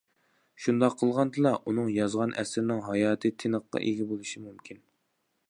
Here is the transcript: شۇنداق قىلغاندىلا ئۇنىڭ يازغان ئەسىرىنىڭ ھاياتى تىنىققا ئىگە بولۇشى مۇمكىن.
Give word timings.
شۇنداق 0.63 0.95
قىلغاندىلا 1.01 1.51
ئۇنىڭ 1.63 1.91
يازغان 1.97 2.33
ئەسىرىنىڭ 2.39 2.81
ھاياتى 2.89 3.33
تىنىققا 3.45 3.85
ئىگە 3.91 4.09
بولۇشى 4.15 4.45
مۇمكىن. 4.49 4.83